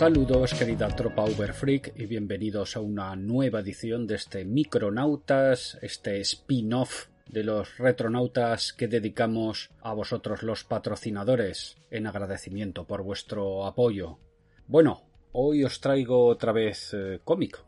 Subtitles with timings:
[0.00, 7.08] Saludos querida tropa Uberfreak y bienvenidos a una nueva edición de este Micronautas, este spin-off
[7.28, 14.18] de los retronautas que dedicamos a vosotros los patrocinadores en agradecimiento por vuestro apoyo.
[14.66, 17.62] Bueno, hoy os traigo otra vez eh, cómic.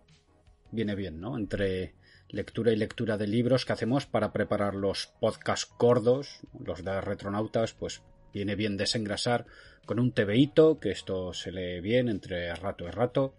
[0.71, 1.37] Viene bien, ¿no?
[1.37, 1.97] Entre
[2.31, 7.75] lectura y lectura de libros que hacemos para preparar los podcasts gordos, los de retronautas,
[7.75, 8.01] pues
[8.33, 9.47] viene bien desengrasar
[9.85, 13.35] con un TVito, que esto se lee bien entre rato y rato.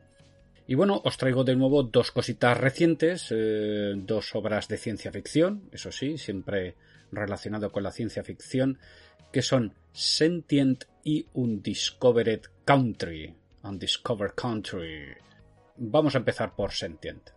[0.67, 5.69] Y bueno, os traigo de nuevo dos cositas recientes, eh, dos obras de ciencia ficción,
[5.71, 6.75] eso sí, siempre
[7.11, 8.79] relacionado con la ciencia ficción,
[9.31, 13.35] que son Sentient y Undiscovered Country.
[13.63, 15.07] Undiscovered Country.
[15.77, 17.29] Vamos a empezar por Sentient.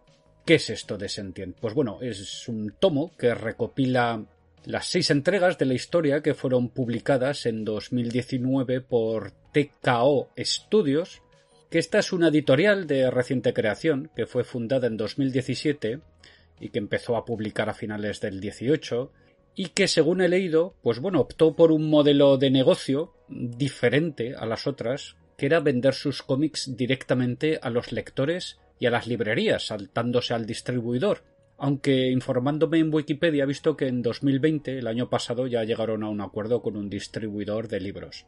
[0.45, 1.57] ¿Qué es esto de Sentient?
[1.59, 4.25] Pues bueno, es un tomo que recopila
[4.65, 11.23] las seis entregas de la historia que fueron publicadas en 2019 por TKO Studios,
[11.71, 16.01] que esta es una editorial de reciente creación que fue fundada en 2017
[16.61, 19.13] y que empezó a publicar a finales del 18
[19.55, 24.47] y que según he leído, pues bueno, optó por un modelo de negocio diferente a
[24.47, 29.67] las otras, que era vender sus cómics directamente a los lectores y a las librerías,
[29.67, 31.23] saltándose al distribuidor
[31.59, 36.09] aunque informándome en Wikipedia he visto que en 2020, el año pasado, ya llegaron a
[36.09, 38.27] un acuerdo con un distribuidor de libros.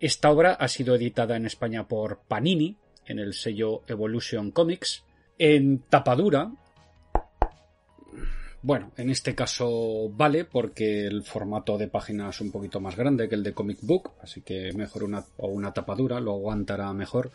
[0.00, 5.04] Esta obra ha sido editada en España por Panini, en el sello Evolution Comics,
[5.38, 6.50] en tapadura.
[8.62, 13.28] Bueno, en este caso vale porque el formato de página es un poquito más grande
[13.28, 17.30] que el de Comic Book, así que mejor una, tapadura, lo aguantará mejor.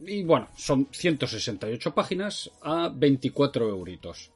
[0.00, 4.33] Y bueno, son 168 páginas a 24 euritos.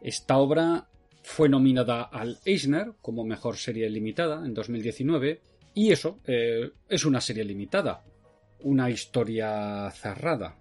[0.00, 0.88] Esta obra
[1.22, 5.40] fue nominada al Eisner como mejor serie limitada en 2019
[5.74, 8.04] y eso eh, es una serie limitada,
[8.60, 10.56] una historia cerrada.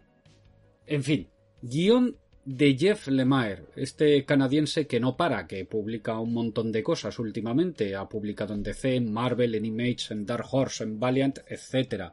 [0.86, 1.28] En fin,
[1.62, 7.20] guion de Jeff Lemire, este canadiense que no para, que publica un montón de cosas
[7.20, 12.12] últimamente, ha publicado en DC, en Marvel, en Image, en Dark Horse, en Valiant, etc.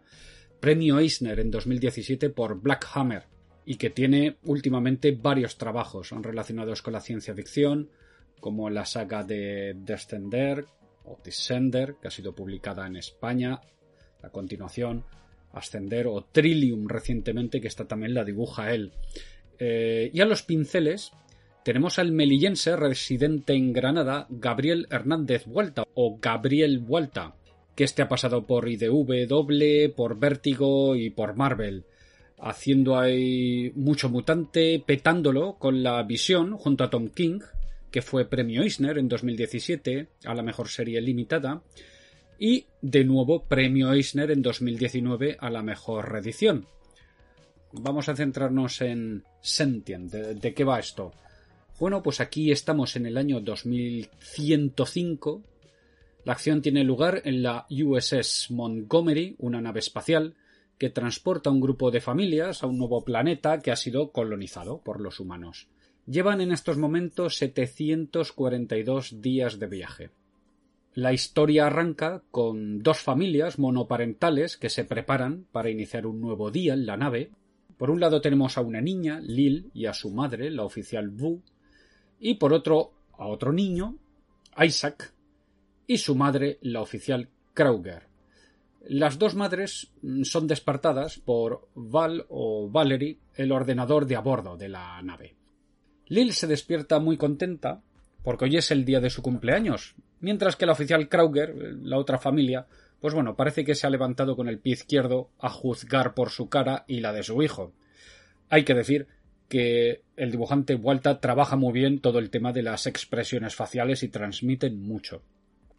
[0.60, 3.24] Premio Eisner en 2017 por Black Hammer,
[3.68, 7.90] y que tiene últimamente varios trabajos relacionados con la ciencia ficción,
[8.38, 10.64] como la saga de Descender
[11.04, 13.60] o Descender, que ha sido publicada en España,
[14.22, 15.04] a continuación,
[15.52, 18.92] Ascender o Trillium recientemente, que esta también la dibuja él.
[19.58, 21.10] Eh, y a los pinceles
[21.64, 27.34] tenemos al melillense residente en Granada, Gabriel Hernández Vuelta, o Gabriel Vuelta,
[27.74, 31.84] que este ha pasado por IDW, por Vértigo y por Marvel
[32.38, 37.40] haciendo ahí mucho mutante, petándolo con la visión junto a Tom King,
[37.90, 41.62] que fue premio Eisner en 2017 a la mejor serie limitada,
[42.38, 46.66] y de nuevo premio Eisner en 2019 a la mejor reedición.
[47.72, 50.10] Vamos a centrarnos en Sentient.
[50.10, 51.12] ¿De, qué va esto?
[51.78, 55.42] Bueno, pues aquí estamos en el año 2105.
[56.24, 60.34] La acción tiene lugar en la USS Montgomery, una nave espacial,
[60.78, 65.00] que transporta un grupo de familias a un nuevo planeta que ha sido colonizado por
[65.00, 65.68] los humanos.
[66.06, 70.10] Llevan en estos momentos 742 días de viaje.
[70.94, 76.74] La historia arranca con dos familias monoparentales que se preparan para iniciar un nuevo día
[76.74, 77.32] en la nave.
[77.76, 81.42] Por un lado tenemos a una niña, Lil, y a su madre, la oficial Wu,
[82.18, 83.96] y por otro a otro niño,
[84.58, 85.12] Isaac,
[85.86, 88.15] y su madre, la oficial Krauger.
[88.88, 94.56] Las dos madres mm, son despertadas por Val o Valerie, el ordenador de a bordo
[94.56, 95.34] de la nave.
[96.06, 97.82] Lil se despierta muy contenta
[98.22, 102.18] porque hoy es el día de su cumpleaños, mientras que la oficial Krauger, la otra
[102.18, 102.66] familia,
[103.00, 106.48] pues bueno, parece que se ha levantado con el pie izquierdo a juzgar por su
[106.48, 107.72] cara y la de su hijo.
[108.48, 109.08] Hay que decir
[109.48, 114.08] que el dibujante Vuelta trabaja muy bien todo el tema de las expresiones faciales y
[114.08, 115.22] transmiten mucho.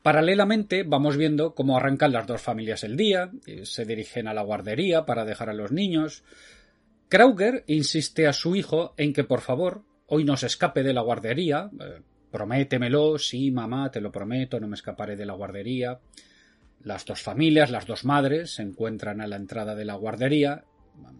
[0.02, 3.32] Paralelamente vamos viendo cómo arrancan las dos familias el día,
[3.64, 6.24] se dirigen a la guardería para dejar a los niños.
[7.10, 11.02] Krauger insiste a su hijo en que por favor hoy no se escape de la
[11.02, 11.70] guardería.
[11.80, 12.02] Eh,
[12.32, 16.00] prométemelo, sí, mamá, te lo prometo, no me escaparé de la guardería.
[16.84, 20.66] Las dos familias, las dos madres, se encuentran a la entrada de la guardería.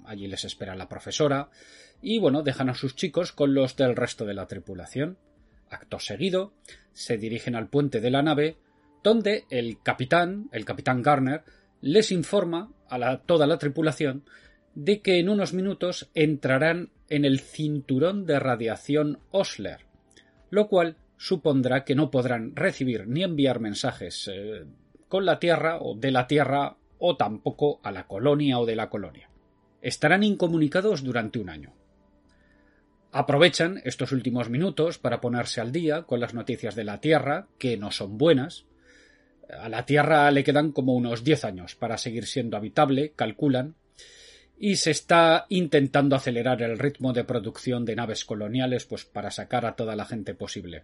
[0.06, 1.50] Allí les espera la profesora.
[2.02, 5.18] Y bueno, dejan a sus chicos con los del resto de la tripulación.
[5.70, 6.54] Acto seguido,
[6.94, 8.58] se dirigen al puente de la nave,
[9.08, 11.46] donde el capitán, el capitán Garner,
[11.80, 14.26] les informa a toda la tripulación
[14.76, 19.86] de que en unos minutos entrarán en el cinturón de radiación Osler,
[20.50, 24.66] lo cual supondrá que no podrán recibir ni enviar mensajes eh,
[25.08, 28.90] con la Tierra o de la Tierra o tampoco a la colonia o de la
[28.90, 29.30] colonia.
[29.82, 31.74] Estarán incomunicados durante un año.
[33.14, 37.78] Aprovechan estos últimos minutos para ponerse al día con las noticias de la Tierra, que
[37.78, 38.67] no son buenas.
[39.60, 43.76] A la Tierra le quedan como unos diez años para seguir siendo habitable, calculan,
[44.60, 49.66] y se está intentando acelerar el ritmo de producción de naves coloniales pues para sacar
[49.66, 50.84] a toda la gente posible.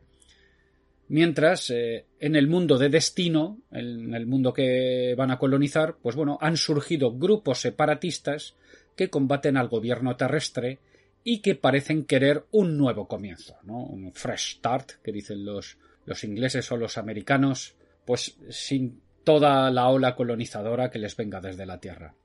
[1.10, 6.16] Mientras, eh, en el mundo de destino, en el mundo que van a colonizar, pues
[6.16, 8.56] bueno, han surgido grupos separatistas
[8.96, 10.80] que combaten al gobierno terrestre
[11.24, 13.84] y que parecen querer un nuevo comienzo, ¿no?
[13.84, 17.76] Un fresh start, que dicen los, los ingleses o los americanos,
[18.06, 22.16] pues sin toda la ola colonizadora que les venga desde la Tierra.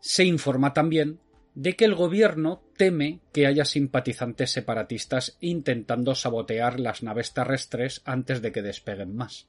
[0.00, 1.20] Se informa también
[1.54, 8.40] de que el gobierno teme que haya simpatizantes separatistas intentando sabotear las naves terrestres antes
[8.40, 9.48] de que despeguen más.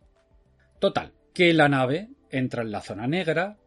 [0.80, 3.57] Total, que la nave entra en la zona negra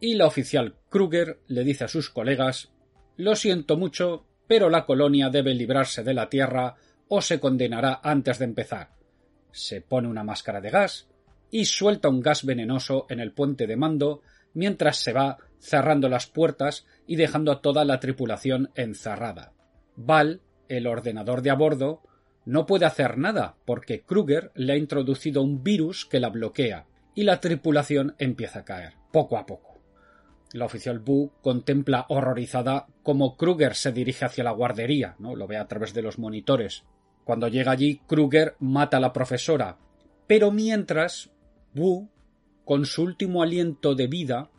[0.00, 2.72] y la oficial Kruger le dice a sus colegas
[3.16, 6.76] Lo siento mucho, pero la colonia debe librarse de la Tierra
[7.08, 8.90] o se condenará antes de empezar.
[9.52, 11.08] Se pone una máscara de gas
[11.50, 14.22] y suelta un gas venenoso en el puente de mando
[14.54, 19.52] mientras se va cerrando las puertas y dejando a toda la tripulación encerrada.
[19.96, 22.02] Val, el ordenador de a bordo,
[22.44, 27.24] no puede hacer nada porque Kruger le ha introducido un virus que la bloquea y
[27.24, 29.80] la tripulación empieza a caer, poco a poco.
[30.52, 35.34] La oficial Bu contempla horrorizada cómo Kruger se dirige hacia la guardería, ¿no?
[35.34, 36.84] Lo ve a través de los monitores.
[37.24, 39.78] Cuando llega allí, Kruger mata a la profesora.
[40.26, 41.30] Pero mientras,
[41.76, 42.08] Wu,
[42.64, 44.50] con su último aliento de vida,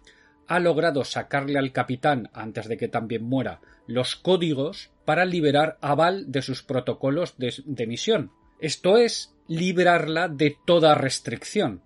[0.47, 5.95] ha logrado sacarle al capitán, antes de que también muera, los códigos para liberar a
[5.95, 8.31] Val de sus protocolos de, misión.
[8.59, 11.81] Esto es, liberarla de toda restricción.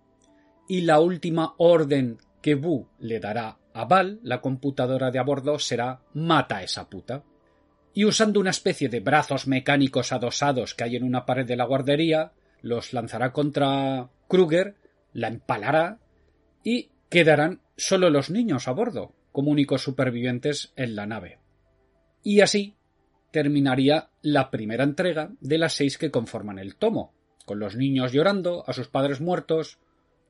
[0.67, 5.59] Y la última orden que Bu le dará a Val, la computadora de a bordo,
[5.59, 7.23] será mata a esa puta.
[7.93, 11.65] Y usando una especie de brazos mecánicos adosados que hay en una pared de la
[11.65, 12.31] guardería,
[12.61, 14.75] los lanzará contra Kruger,
[15.13, 15.99] la empalará
[16.63, 21.39] y quedarán solo los niños a bordo, como únicos supervivientes en la nave.
[22.23, 22.75] Y así
[23.31, 27.13] terminaría la primera entrega de las seis que conforman el tomo,
[27.45, 29.79] con los niños llorando, a sus padres muertos,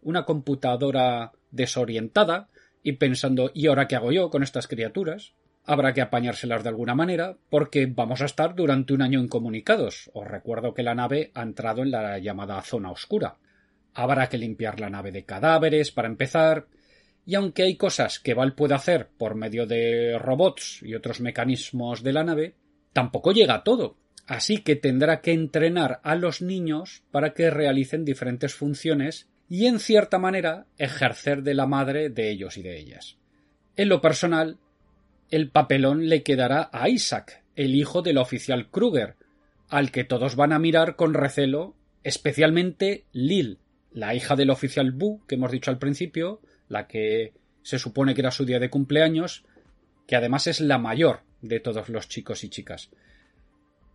[0.02, 2.50] una computadora desorientada
[2.84, 5.34] y pensando ¿y ahora qué hago yo con estas criaturas?
[5.64, 10.10] Habrá que apañárselas de alguna manera, porque vamos a estar durante un año incomunicados.
[10.14, 13.38] Os recuerdo que la nave ha entrado en la llamada zona oscura.
[13.94, 16.68] Habrá que limpiar la nave de cadáveres para empezar,
[17.26, 22.04] y aunque hay cosas que Val puede hacer por medio de robots y otros mecanismos
[22.04, 22.56] de la nave,
[22.94, 23.98] tampoco llega a todo.
[24.28, 29.80] Así que tendrá que entrenar a los niños para que realicen diferentes funciones y en
[29.80, 33.18] cierta manera ejercer de la madre de ellos y de ellas.
[33.76, 34.58] En lo personal,
[35.30, 39.16] el papelón le quedará a Isaac, el hijo del oficial Kruger,
[39.68, 43.60] al que todos van a mirar con recelo, especialmente Lil,
[43.94, 48.22] la hija del oficial Bu que hemos dicho al principio, la que se supone que
[48.22, 49.44] era su día de cumpleaños,
[50.08, 52.90] que además es la mayor de todos los chicos y chicas.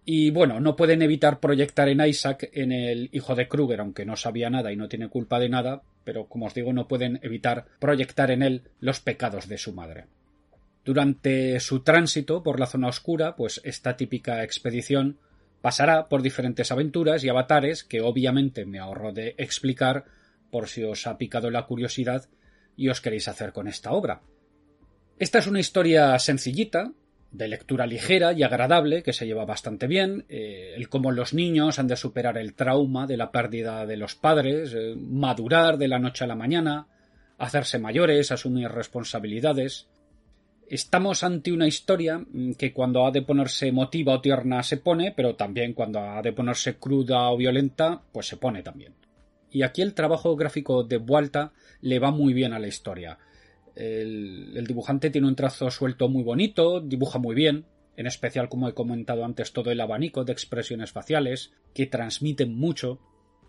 [0.04, 4.16] Y bueno, no pueden evitar proyectar en Isaac en el hijo de Kruger, aunque no
[4.16, 7.66] sabía nada y no tiene culpa de nada, pero como os digo, no pueden evitar
[7.80, 10.04] proyectar en él los pecados de su madre.
[10.84, 15.18] Durante su tránsito por la zona oscura, pues esta típica expedición
[15.60, 20.04] pasará por diferentes aventuras y avatares que obviamente me ahorro de explicar
[20.50, 22.28] por si os ha picado la curiosidad
[22.76, 24.22] y os queréis hacer con esta obra.
[25.18, 26.92] Esta es una historia sencillita,
[27.32, 31.78] de lectura ligera y agradable, que se lleva bastante bien, eh, el cómo los niños
[31.78, 35.98] han de superar el trauma de la pérdida de los padres, eh, madurar de la
[35.98, 36.86] noche a la mañana,
[37.38, 39.88] hacerse mayores, asumir responsabilidades.
[40.68, 45.12] Estamos ante una historia mm, que cuando ha de ponerse emotiva o tierna se pone,
[45.12, 48.94] pero también cuando ha de ponerse cruda o violenta, pues se pone también.
[49.52, 53.18] Y aquí el trabajo gráfico de Vuelta le va muy bien a la historia.
[53.76, 57.64] El, el, dibujante tiene un trazo suelto muy bonito, dibuja muy bien,
[57.96, 62.98] en especial como he comentado antes todo el abanico de expresiones faciales, que transmiten mucho,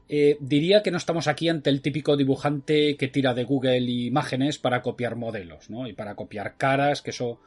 [0.09, 4.57] eh, diría que no estamos aquí ante el típico dibujante que tira de Google imágenes
[4.57, 5.87] para copiar modelos, ¿no?
[5.87, 7.41] Y para copiar caras, que eso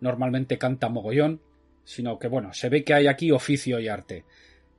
[0.00, 1.40] normalmente canta mogollón,
[1.84, 4.24] sino que, bueno, se ve que hay aquí oficio y arte.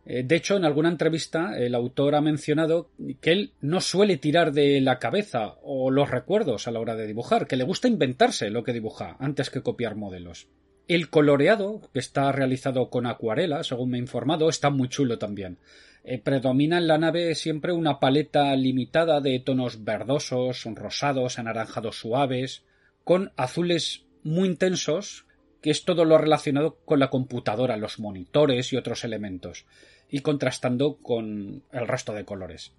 [0.05, 2.89] Eh, de hecho, en alguna entrevista, el autor ha mencionado
[3.21, 7.07] que él no suele tirar de la cabeza o los recuerdos a la hora de
[7.07, 10.47] dibujar, que le gusta inventarse lo que dibuja antes que copiar modelos.
[10.87, 15.57] El coloreado, que está realizado con acuarela, según me he informado, está muy chulo también.
[16.07, 22.63] Eh, predomina en la nave siempre una paleta limitada de tonos verdosos, rosados, anaranjados suaves,
[23.03, 25.25] con azules muy intensos,
[25.63, 29.65] que es todo lo relacionado con la computadora, los monitores y otros elementos,
[30.07, 32.73] y contrastando con el resto de colores.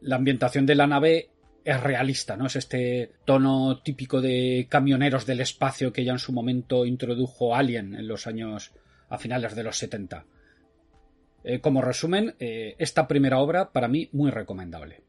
[0.00, 1.30] La ambientación de la nave
[1.64, 2.46] es realista, ¿no?
[2.46, 7.94] Es este tono típico de camioneros del espacio que ya en su momento introdujo Alien
[7.94, 8.72] en los años
[9.08, 10.26] a finales de los 70.
[11.44, 15.02] Eh, como resumen, eh, esta primera obra para mí muy recomendable.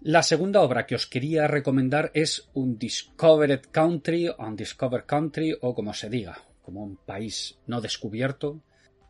[0.00, 5.92] La segunda obra que os quería recomendar es un Discovered Country, Undiscovered Country o como
[5.94, 8.62] se diga, como un país no descubierto.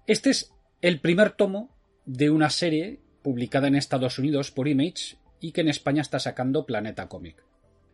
[0.06, 5.52] Este es el primer tomo de una serie publicada en Estados Unidos por Image y
[5.52, 7.44] que en España está sacando Planeta Comic.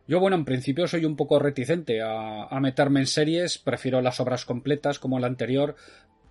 [0.07, 4.19] Yo, bueno, en principio soy un poco reticente a, a, meterme en series, prefiero las
[4.19, 5.75] obras completas como la anterior,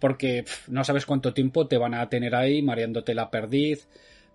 [0.02, 3.86] porque no sabes cuánto tiempo te van a tener ahí mareándote la perdiz.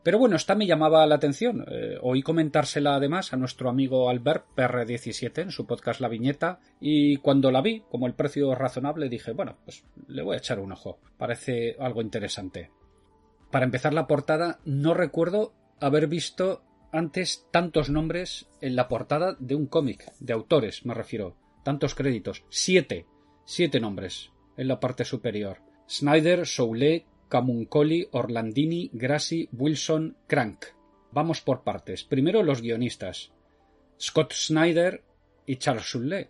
[0.01, 1.65] Pero bueno, esta me llamaba la atención.
[1.69, 7.17] Eh, oí comentársela además a nuestro amigo Albert PR17 en su podcast La Viñeta y
[7.17, 10.71] cuando la vi, como el precio razonable, dije, bueno, pues le voy a echar un
[10.71, 10.99] ojo.
[11.17, 12.71] Parece algo interesante.
[13.51, 19.55] Para empezar la portada, no recuerdo haber visto antes tantos nombres en la portada de
[19.55, 23.05] un cómic, de autores me refiero, tantos créditos, siete,
[23.43, 25.59] siete nombres en la parte superior.
[25.87, 30.65] Snyder, Soulet, Camuncoli, Orlandini, Grassi, Wilson, Crank.
[31.11, 32.03] Vamos por partes.
[32.03, 33.31] Primero los guionistas.
[33.99, 35.03] Scott Snyder
[35.45, 36.29] y Charles Soulet.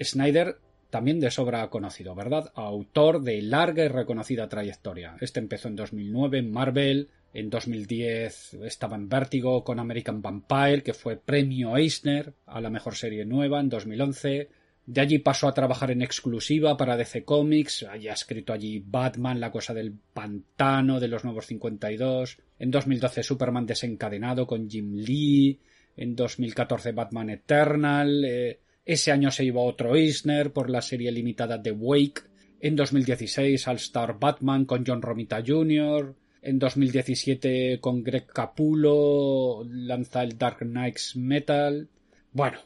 [0.00, 0.58] Snyder
[0.90, 2.52] también de sobra conocido, ¿verdad?
[2.54, 5.16] Autor de larga y reconocida trayectoria.
[5.20, 10.94] Este empezó en 2009 en Marvel, en 2010 estaba en Vértigo con American Vampire, que
[10.94, 14.48] fue premio Eisner a la mejor serie nueva en 2011.
[14.86, 19.50] De allí pasó a trabajar en exclusiva para DC Comics, ha escrito allí Batman, La
[19.50, 25.58] cosa del pantano de los nuevos 52, en 2012 Superman desencadenado con Jim Lee,
[25.96, 31.62] en 2014 Batman Eternal, eh, ese año se iba otro Eisner por la serie limitada
[31.62, 32.22] The Wake,
[32.60, 40.22] en 2016 All Star Batman con John Romita Jr., en 2017 con Greg Capullo lanza
[40.22, 41.88] el Dark Knights Metal,
[42.32, 42.58] bueno,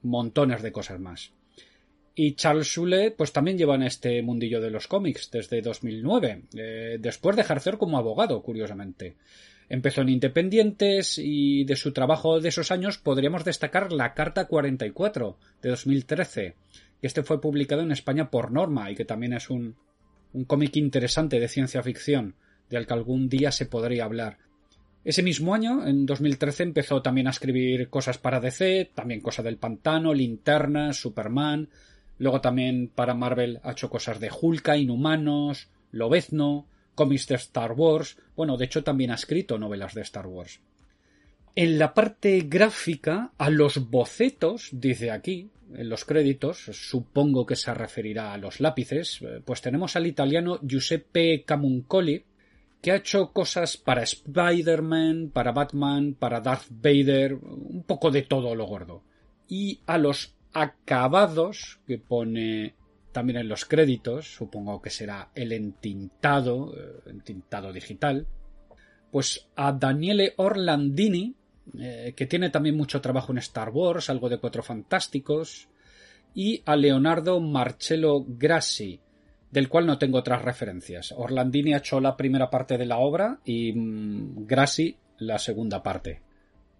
[0.00, 1.35] montones de cosas más.
[2.18, 6.96] Y Charles Schule, pues también lleva en este mundillo de los cómics desde 2009, eh,
[6.98, 9.16] después de ejercer como abogado, curiosamente.
[9.68, 15.36] Empezó en Independientes y de su trabajo de esos años podríamos destacar La Carta 44
[15.60, 16.54] de 2013,
[17.02, 19.76] que este fue publicado en España por Norma y que también es un,
[20.32, 22.34] un cómic interesante de ciencia ficción,
[22.70, 24.38] del que algún día se podría hablar.
[25.04, 29.58] Ese mismo año, en 2013, empezó también a escribir cosas para DC, también cosas del
[29.58, 31.68] pantano, Linterna, Superman,
[32.18, 38.16] Luego también para Marvel ha hecho cosas de Hulka, Inhumanos, Lobezno, cómics de Star Wars.
[38.34, 40.60] Bueno, de hecho también ha escrito novelas de Star Wars.
[41.54, 47.72] En la parte gráfica, a los bocetos, dice aquí, en los créditos, supongo que se
[47.72, 52.24] referirá a los lápices, pues tenemos al italiano Giuseppe Camuncoli,
[52.80, 58.54] que ha hecho cosas para Spider-Man, para Batman, para Darth Vader, un poco de todo
[58.54, 59.02] lo gordo.
[59.48, 62.74] Y a los acabados que pone
[63.12, 68.26] también en los créditos, supongo que será el entintado, eh, entintado digital,
[69.10, 71.34] pues a Daniele Orlandini,
[71.78, 75.68] eh, que tiene también mucho trabajo en Star Wars, algo de Cuatro Fantásticos,
[76.34, 79.00] y a Leonardo Marcello Grassi,
[79.50, 81.12] del cual no tengo otras referencias.
[81.16, 86.25] Orlandini ha hecho la primera parte de la obra y mm, Grassi la segunda parte.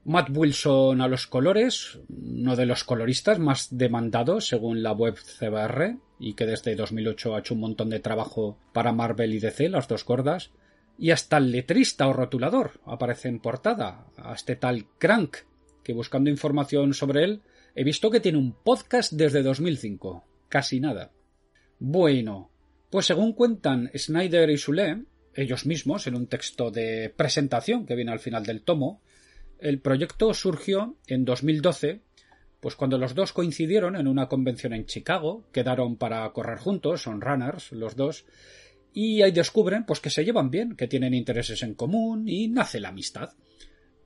[0.09, 5.97] Matt Wilson a los colores, uno de los coloristas más demandados según la web CBR
[6.21, 9.89] y que desde 2008 ha hecho un montón de trabajo para Marvel y DC, las
[9.89, 10.53] dos gordas,
[10.97, 15.39] y hasta el letrista o rotulador aparece en portada, a este tal Crank,
[15.83, 17.43] que buscando información sobre él
[17.75, 20.25] he visto que tiene un podcast desde 2005.
[20.49, 21.11] casi nada.
[21.81, 22.53] Bueno,
[22.91, 25.03] pues según cuentan Snyder y Sule,
[25.35, 29.03] ellos mismos, en un texto de presentación que viene al final del tomo,
[29.59, 32.03] el proyecto surgió en 2012,
[32.61, 37.21] pues cuando los dos coincidieron en una convención en Chicago, quedaron para correr juntos, son
[37.21, 38.25] runners los dos,
[38.93, 42.81] y ahí descubren pues que se llevan bien, que tienen intereses en común y nace
[42.81, 43.35] la amistad.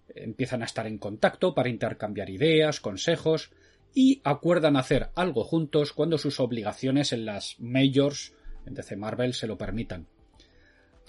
[0.09, 3.51] Empiezan a estar en contacto para intercambiar ideas, consejos
[3.95, 8.35] y acuerdan hacer algo juntos cuando sus obligaciones en las majors
[8.67, 10.07] en DC Marvel se lo permitan.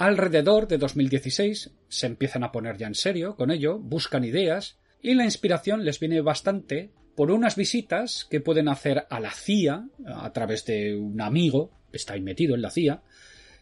[0.01, 5.13] Alrededor de 2016 se empiezan a poner ya en serio con ello, buscan ideas y
[5.13, 10.33] la inspiración les viene bastante por unas visitas que pueden hacer a la CIA a
[10.33, 13.03] través de un amigo que está ahí metido en la CIA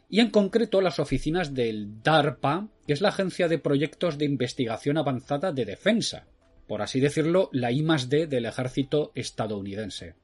[0.09, 4.97] y en concreto las oficinas del DARPA, que es la Agencia de Proyectos de Investigación
[4.97, 6.25] Avanzada de Defensa,
[6.69, 10.15] por así decirlo, la I D del ejército estadounidense.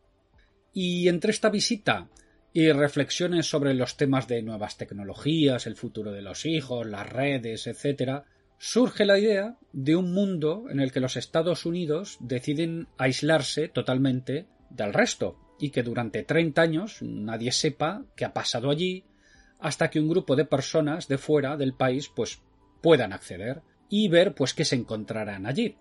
[0.72, 2.07] Y entre esta visita
[2.55, 7.67] y reflexiones sobre los temas de nuevas tecnologías, el futuro de los hijos, las redes,
[7.67, 8.24] etc.,
[8.57, 14.45] surge la idea de un mundo en el que los Estados Unidos deciden aislarse totalmente
[14.69, 19.03] del resto y que durante 30 años nadie sepa qué ha pasado allí,
[19.59, 22.41] hasta que un grupo de personas de fuera del país pues
[22.81, 25.75] puedan acceder y ver pues qué se encontrarán allí.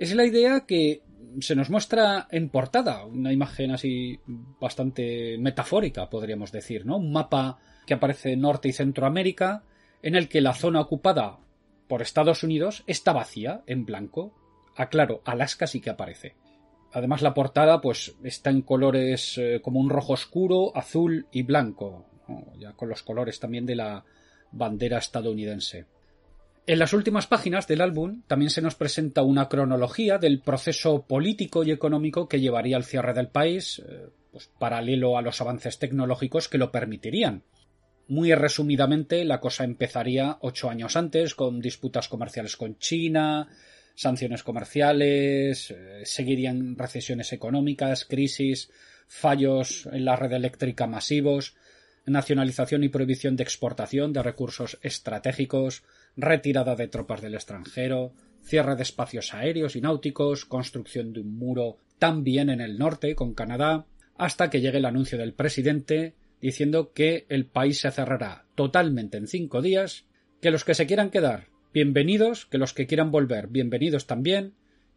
[0.00, 1.00] Es la idea que
[1.40, 4.18] se nos muestra en portada, una imagen así
[4.60, 6.96] bastante metafórica, podríamos decir, ¿no?
[6.96, 9.64] Un mapa que aparece en Norte y Centroamérica,
[10.02, 11.38] en el que la zona ocupada
[11.88, 14.34] por Estados Unidos está vacía, en blanco.
[14.76, 16.36] Aclaro, Alaska sí que aparece.
[16.92, 22.06] Además la portada pues está en colores eh, como un rojo oscuro, azul y blanco,
[22.58, 24.04] ya con los colores también de la
[24.52, 25.86] bandera estadounidense.
[26.68, 31.64] En las últimas páginas del álbum también se nos presenta una cronología del proceso político
[31.64, 36.50] y económico que llevaría al cierre del país, eh, pues paralelo a los avances tecnológicos
[36.50, 37.42] que lo permitirían.
[38.08, 43.48] Muy resumidamente, la cosa empezaría ocho años antes, con disputas comerciales con China,
[43.94, 48.70] sanciones comerciales, eh, seguirían recesiones económicas, crisis,
[49.06, 51.54] fallos en la red eléctrica masivos,
[52.04, 55.82] nacionalización y prohibición de exportación de recursos estratégicos,
[56.18, 61.78] retirada de tropas del extranjero, cierre de espacios aéreos y náuticos, construcción de un muro
[61.98, 67.24] también en el norte con Canadá, hasta que llegue el anuncio del presidente diciendo que
[67.30, 70.04] el país se cerrará totalmente en cinco días,
[70.42, 74.54] que los que se quieran quedar, bienvenidos, que los que quieran volver, bienvenidos también,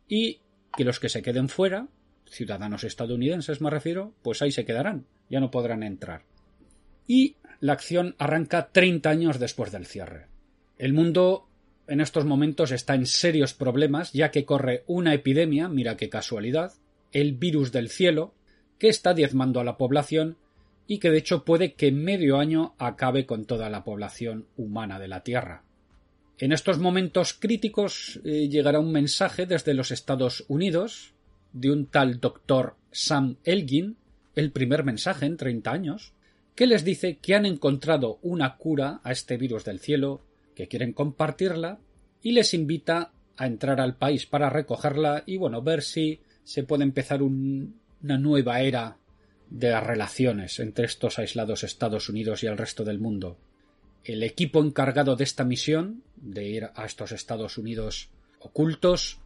[0.08, 0.42] y
[0.76, 1.88] que los que se queden fuera,
[2.28, 6.26] ciudadanos estadounidenses me refiero, pues ahí se quedarán, ya no podrán entrar
[7.12, 10.31] y la acción arranca 30 años después del cierre.
[10.82, 11.48] El mundo
[11.88, 16.74] en estos momentos está en serios problemas ya que corre una epidemia, mira qué casualidad,
[17.12, 18.34] el virus del cielo,
[18.80, 20.38] que está diezmando a la población
[20.88, 24.98] y que de hecho puede que en medio año acabe con toda la población humana
[24.98, 25.62] de la Tierra.
[26.40, 31.14] En estos momentos críticos eh, llegará un mensaje desde los Estados Unidos
[31.54, 33.98] de un tal doctor Sam Elgin,
[34.34, 36.14] el primer mensaje en 30 años,
[36.56, 40.24] que les dice que han encontrado una cura a este virus del cielo,
[40.62, 41.80] que quieren compartirla
[42.22, 46.84] y les invita a entrar al país para recogerla y bueno, ver si se puede
[46.84, 48.98] empezar una nueva era
[49.50, 53.40] de las relaciones entre estos aislados Estados Unidos y el resto del mundo.
[54.04, 59.20] El equipo encargado de esta misión, de ir a estos Estados Unidos ocultos,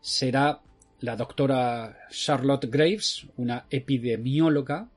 [0.00, 0.60] será
[0.98, 4.88] la doctora Charlotte Graves, una epidemióloga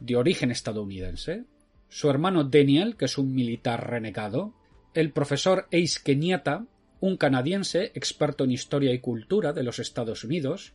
[0.00, 1.44] de origen estadounidense,
[1.88, 4.54] su hermano Daniel, que es un militar renegado,
[4.96, 6.64] el profesor Ace Kenyatta,
[7.00, 10.72] un canadiense experto en historia y cultura de los Estados Unidos,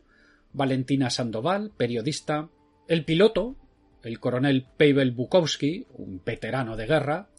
[0.53, 2.49] Valentina Sandoval, periodista,
[2.87, 3.55] el piloto,
[4.03, 7.29] el coronel Pavel Bukowski, un veterano de guerra,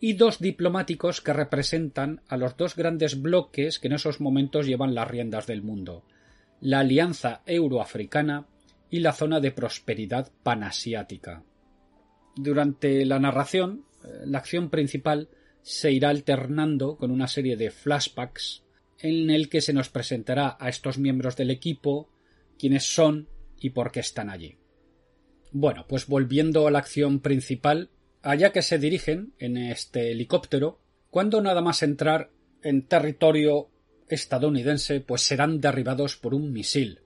[0.00, 4.94] y dos diplomáticos que representan a los dos grandes bloques que en esos momentos llevan
[4.94, 6.02] las riendas del mundo,
[6.60, 8.46] la Alianza Euroafricana
[8.88, 11.44] y la zona de prosperidad panasiática.
[12.36, 15.28] Durante la narración, eh, la acción principal
[15.62, 18.64] se irá alternando con una serie de flashbacks
[18.98, 22.08] en el que se nos presentará a estos miembros del equipo,
[22.58, 24.58] quiénes son y por qué están allí.
[25.50, 27.90] Bueno, pues volviendo a la acción principal,
[28.22, 30.78] allá que se dirigen en este helicóptero,
[31.10, 32.30] cuando nada más entrar
[32.62, 33.68] en territorio
[34.08, 37.02] estadounidense, pues serán derribados por un misil,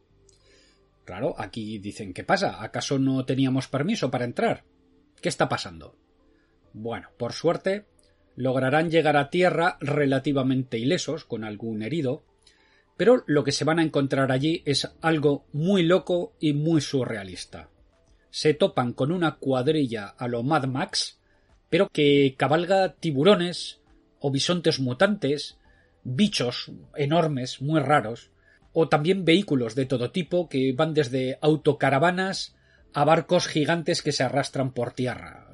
[1.06, 2.62] Claro, aquí dicen ¿qué pasa?
[2.62, 4.64] ¿Acaso no teníamos permiso para entrar?
[5.22, 5.96] ¿Qué está pasando?
[6.72, 7.86] Bueno, por suerte,
[8.36, 12.22] lograrán llegar a tierra relativamente ilesos, con algún herido,
[12.96, 17.70] pero lo que se van a encontrar allí es algo muy loco y muy surrealista.
[18.30, 21.18] se topan con una cuadrilla a lo Mad Max,
[21.70, 23.80] pero que cabalga tiburones
[24.20, 25.56] o bisontes mutantes,
[26.04, 28.30] bichos enormes, muy raros,
[28.74, 32.54] o también vehículos de todo tipo que van desde autocaravanas
[32.92, 35.45] a barcos gigantes que se arrastran por tierra.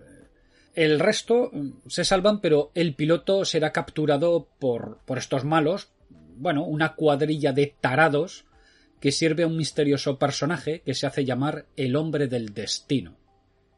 [0.75, 1.51] El resto
[1.87, 5.93] se salvan, pero el piloto será capturado por, por estos malos,
[6.37, 8.47] bueno, una cuadrilla de tarados
[9.01, 13.17] que sirve a un misterioso personaje que se hace llamar el hombre del destino.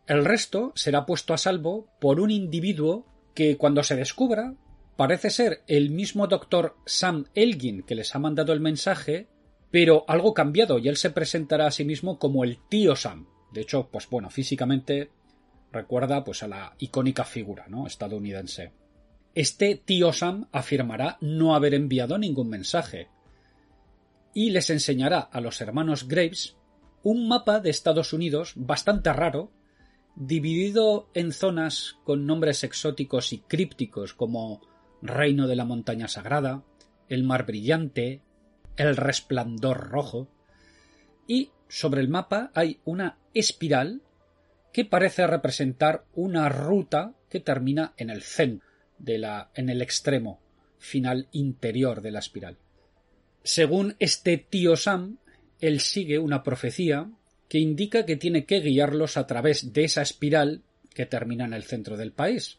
[0.06, 4.54] El resto será puesto a salvo por un individuo que cuando se descubra
[4.96, 9.28] parece ser el mismo doctor Sam Elgin que les ha mandado el mensaje,
[9.70, 13.26] pero algo cambiado y él se presentará a sí mismo como el tío Sam.
[13.52, 15.10] De hecho, pues bueno, físicamente
[15.74, 17.86] recuerda pues a la icónica figura, ¿no?
[17.86, 18.72] estadounidense.
[19.34, 23.08] Este tío Sam afirmará no haber enviado ningún mensaje
[24.32, 26.56] y les enseñará a los hermanos Graves
[27.02, 29.52] un mapa de Estados Unidos bastante raro,
[30.16, 34.62] dividido en zonas con nombres exóticos y crípticos como
[35.02, 36.64] Reino de la Montaña Sagrada,
[37.08, 38.22] el Mar Brillante,
[38.76, 40.28] el Resplandor Rojo,
[41.26, 44.02] y sobre el mapa hay una espiral
[44.74, 48.66] que parece representar una ruta que termina en el centro
[48.98, 50.40] de la, en el extremo
[50.78, 52.58] final interior de la espiral.
[53.44, 55.18] Según este tío Sam,
[55.60, 57.08] él sigue una profecía
[57.48, 61.62] que indica que tiene que guiarlos a través de esa espiral que termina en el
[61.62, 62.58] centro del país.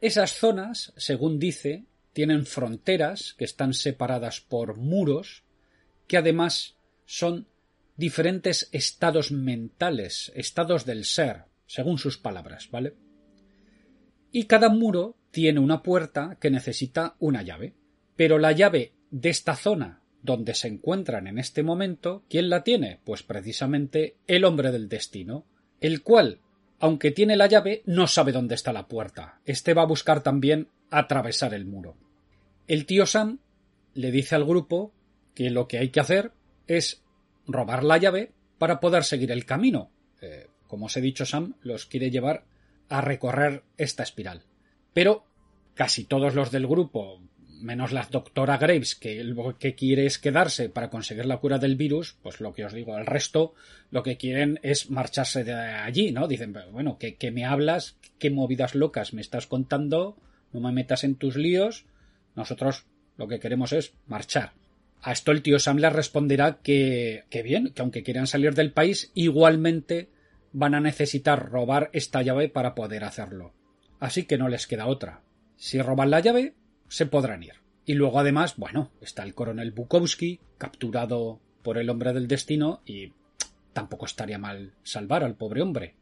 [0.00, 1.84] Esas zonas, según dice,
[2.14, 5.44] tienen fronteras que están separadas por muros,
[6.06, 7.46] que además son
[8.02, 12.96] diferentes estados mentales, estados del ser, según sus palabras, ¿vale?
[14.32, 17.74] Y cada muro tiene una puerta que necesita una llave.
[18.16, 22.98] Pero la llave de esta zona donde se encuentran en este momento, ¿quién la tiene?
[23.04, 25.46] Pues precisamente el hombre del destino,
[25.80, 26.40] el cual
[26.80, 29.40] aunque tiene la llave, no sabe dónde está la puerta.
[29.44, 31.94] Este va a buscar también atravesar el muro.
[32.66, 33.38] El tío Sam
[33.94, 34.92] le dice al grupo
[35.36, 36.32] que lo que hay que hacer
[36.66, 37.01] es
[37.52, 39.90] robar la llave para poder seguir el camino.
[40.20, 42.44] Eh, como os he dicho, Sam los quiere llevar
[42.88, 44.42] a recorrer esta espiral.
[44.92, 45.24] Pero
[45.74, 47.20] casi todos los del grupo
[47.62, 51.76] menos la doctora Graves, que lo que quiere es quedarse para conseguir la cura del
[51.76, 53.54] virus, pues lo que os digo, el resto
[53.90, 56.28] lo que quieren es marcharse de allí, ¿no?
[56.28, 57.96] Dicen, bueno, ¿qué, me hablas?
[58.18, 60.16] ¿Qué movidas locas me estás contando?
[60.52, 61.86] No me metas en tus líos.
[62.34, 62.86] Nosotros
[63.16, 64.52] lo que queremos es marchar.
[65.02, 68.72] A esto el tío Sam le responderá que, que bien, que aunque quieran salir del
[68.72, 70.10] país, igualmente
[70.52, 73.52] van a necesitar robar esta llave para poder hacerlo.
[73.98, 75.22] Así que no les queda otra.
[75.56, 76.54] Si roban la llave,
[76.88, 77.54] se podrán ir.
[77.84, 83.12] Y luego además, bueno, está el coronel Bukowski, capturado por el hombre del destino, y
[83.72, 85.96] tampoco estaría mal salvar al pobre hombre.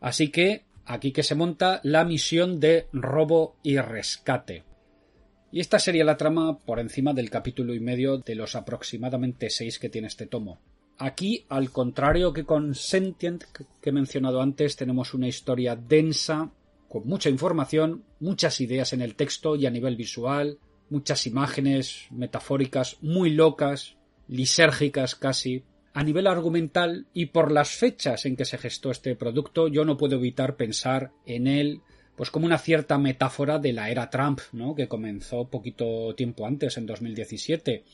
[0.00, 4.64] Así que aquí que se monta la misión de robo y rescate.
[5.50, 9.78] Y esta sería la trama por encima del capítulo y medio de los aproximadamente seis
[9.78, 10.60] que tiene este tomo.
[10.98, 13.44] Aquí, al contrario que con Sentient,
[13.80, 16.50] que he mencionado antes, tenemos una historia densa,
[16.88, 20.58] con mucha información, muchas ideas en el texto y a nivel visual,
[20.90, 25.64] muchas imágenes metafóricas muy locas, lisérgicas casi.
[25.94, 29.96] A nivel argumental y por las fechas en que se gestó este producto, yo no
[29.96, 31.80] puedo evitar pensar en él
[32.18, 34.74] pues como una cierta metáfora de la era Trump, ¿no?
[34.74, 37.84] que comenzó poquito tiempo antes, en 2017,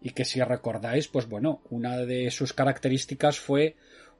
[0.00, 3.74] y que si recordáis, pues bueno, una de sus características fue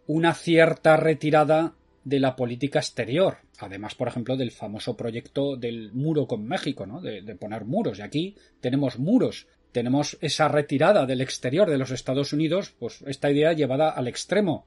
[0.09, 3.37] una cierta retirada de la política exterior.
[3.61, 7.01] Además, por ejemplo, del famoso proyecto del muro con México, ¿no?
[7.01, 8.01] De, poner muros.
[8.01, 9.47] Y aquí tenemos muros.
[9.71, 14.67] Tenemos esa retirada del exterior de los Estados Unidos, pues esta idea llevada al extremo.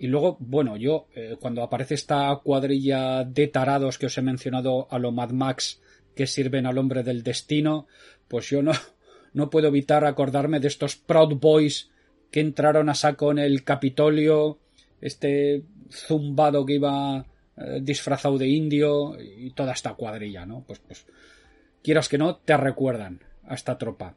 [0.00, 4.88] Y luego, bueno, yo, eh, cuando aparece esta cuadrilla de tarados que os he mencionado
[4.90, 5.82] a lo Mad Max
[6.16, 7.86] que sirven al hombre del destino,
[8.26, 8.72] pues yo no,
[9.34, 11.90] no puedo evitar acordarme de estos Proud Boys
[12.30, 14.58] que entraron a saco en el Capitolio,
[15.02, 17.26] este zumbado que iba
[17.58, 20.64] eh, disfrazado de indio y toda esta cuadrilla, ¿no?
[20.66, 21.04] Pues, pues,
[21.82, 24.14] quieras que no, te recuerdan a esta tropa.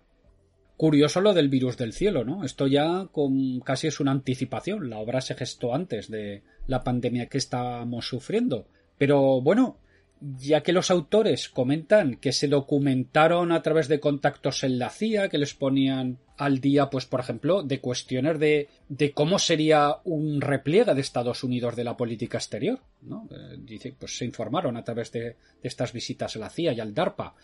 [0.83, 2.43] Curioso lo del virus del cielo, ¿no?
[2.43, 4.89] Esto ya con, casi es una anticipación.
[4.89, 8.67] La obra se gestó antes de la pandemia que estábamos sufriendo.
[8.97, 9.77] Pero bueno,
[10.19, 15.29] ya que los autores comentan que se documentaron a través de contactos en la CIA,
[15.29, 18.67] que les ponían al día, pues por ejemplo, de cuestiones de,
[19.13, 23.29] cómo sería un repliegue de Estados Unidos de la política exterior, ¿no?
[23.31, 26.81] Eh, dice, pues se informaron a través de, de estas visitas a la CIA y
[26.81, 27.35] al DARPA.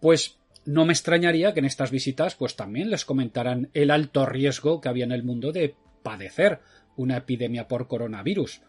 [0.00, 4.80] Pues no me extrañaría que en estas visitas pues también les comentaran el alto riesgo
[4.80, 6.60] que había en el mundo de padecer
[6.96, 8.60] una epidemia por coronavirus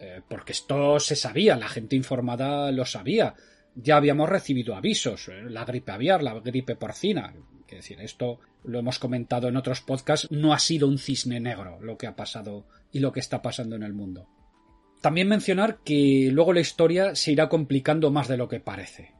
[0.00, 3.34] Eh, porque esto se sabía, la gente informada lo sabía.
[3.76, 7.32] Ya habíamos recibido avisos, eh, la gripe aviar, la gripe porcina.
[7.68, 11.80] Es decir, esto lo hemos comentado en otros podcasts, no ha sido un cisne negro
[11.80, 14.28] lo que ha pasado y lo que está pasando en el mundo.
[15.00, 19.12] También mencionar que luego la historia se irá complicando más de lo que parece.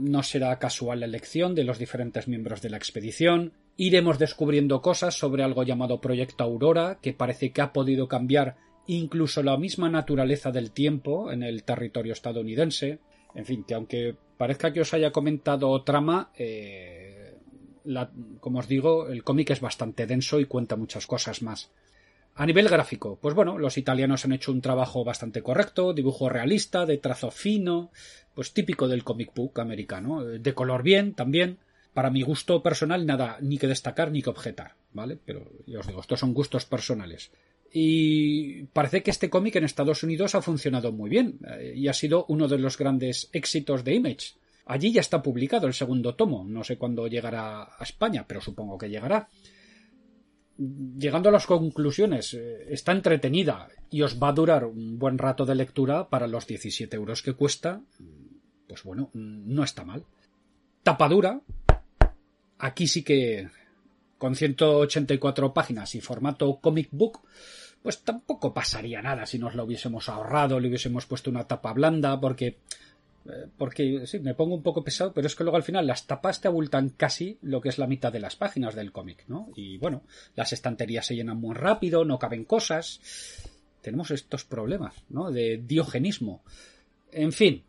[0.00, 5.14] No será casual la elección de los diferentes miembros de la expedición, iremos descubriendo cosas
[5.14, 10.50] sobre algo llamado Proyecto Aurora, que parece que ha podido cambiar incluso la misma naturaleza
[10.50, 12.98] del tiempo en el territorio estadounidense.
[13.34, 17.34] En fin, que aunque parezca que os haya comentado trama, eh,
[18.40, 21.70] como os digo, el cómic es bastante denso y cuenta muchas cosas más.
[22.34, 26.86] A nivel gráfico, pues bueno, los italianos han hecho un trabajo bastante correcto, dibujo realista,
[26.86, 27.90] de trazo fino,
[28.34, 31.58] pues típico del comic book americano, de color bien también.
[31.92, 35.18] Para mi gusto personal, nada ni que destacar ni que objetar, ¿vale?
[35.24, 37.30] Pero ya os digo, estos son gustos personales.
[37.72, 41.92] Y parece que este cómic en Estados Unidos ha funcionado muy bien eh, y ha
[41.92, 44.34] sido uno de los grandes éxitos de Image.
[44.66, 46.44] Allí ya está publicado el segundo tomo.
[46.44, 49.28] No sé cuándo llegará a España, pero supongo que llegará.
[50.60, 55.46] Llegando a las conclusiones, eh, está entretenida y os va a durar un buen rato
[55.46, 57.80] de lectura para los 17 euros que cuesta.
[58.68, 60.04] Pues bueno, no está mal.
[60.82, 61.40] Tapadura.
[62.58, 63.48] Aquí sí que
[64.18, 67.22] con 184 páginas y formato comic book,
[67.82, 72.20] pues tampoco pasaría nada si nos lo hubiésemos ahorrado, le hubiésemos puesto una tapa blanda,
[72.20, 72.58] porque
[73.56, 76.40] porque sí, me pongo un poco pesado, pero es que luego al final las tapas
[76.40, 79.50] te abultan casi lo que es la mitad de las páginas del cómic, ¿no?
[79.54, 80.02] Y bueno,
[80.36, 83.00] las estanterías se llenan muy rápido, no caben cosas.
[83.82, 85.30] Tenemos estos problemas, ¿no?
[85.30, 86.42] De diogenismo.
[87.12, 87.62] En fin,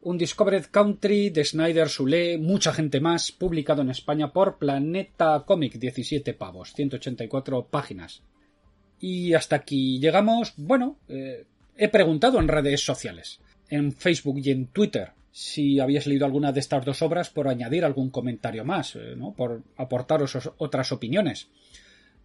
[0.00, 5.74] un Discovered Country de Snyder Sule, mucha gente más, publicado en España por Planeta Comic,
[5.74, 8.22] 17 pavos, 184 páginas.
[9.00, 10.54] Y hasta aquí llegamos.
[10.56, 16.26] Bueno, eh, he preguntado en redes sociales, en Facebook y en Twitter, si habíais leído
[16.26, 19.34] alguna de estas dos obras por añadir algún comentario más, eh, ¿no?
[19.34, 21.48] por aportaros otras opiniones.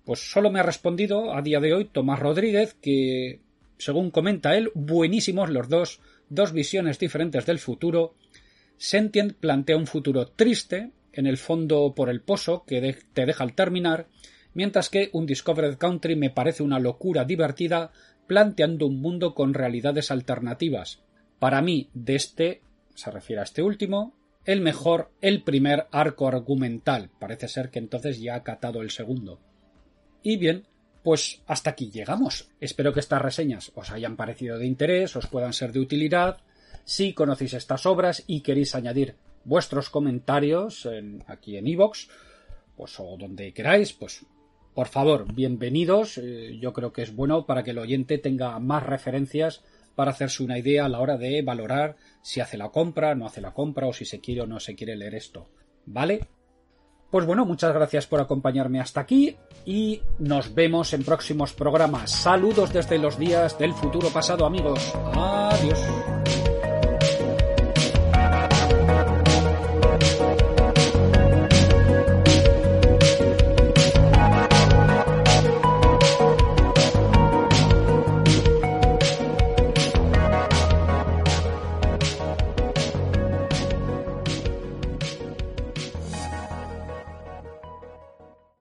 [0.06, 3.40] Pues solo me ha respondido a día de hoy Tomás Rodríguez que,
[3.78, 8.16] según comenta él, buenísimos los dos, dos visiones diferentes del futuro.
[8.78, 13.54] Sentient plantea un futuro triste, en el fondo por el pozo que te deja al
[13.54, 14.08] terminar,
[14.54, 17.92] mientras que un Discovered Country me parece una locura divertida
[18.28, 21.04] planteando un mundo con realidades alternativas.
[21.40, 22.62] Para mí, de este,
[22.96, 24.14] se refiere a este último,
[24.46, 27.10] el mejor, el primer arco argumental.
[27.20, 29.40] Parece ser que entonces ya ha catado el segundo.
[30.22, 30.66] Y bien,
[31.04, 32.50] pues hasta aquí llegamos.
[32.60, 36.38] Espero que estas reseñas os hayan parecido de interés, os puedan ser de utilidad.
[36.86, 39.16] Si conocéis estas obras y queréis añadir
[39.46, 40.88] vuestros comentarios
[41.28, 42.08] aquí en iVoox,
[42.76, 44.26] pues o donde queráis, pues
[44.74, 46.18] por favor, bienvenidos.
[46.18, 49.64] Eh, yo creo que es bueno para que el oyente tenga más referencias
[49.96, 53.42] para hacerse una idea a la hora de valorar si hace la compra, no hace
[53.42, 55.50] la compra o si se quiere o no se quiere leer esto.
[55.86, 56.28] ¿Vale?
[57.14, 62.10] Pues bueno, muchas gracias por acompañarme hasta aquí y nos vemos en próximos programas.
[62.10, 64.94] Saludos desde los días del futuro pasado, amigos.
[65.14, 65.80] Adiós.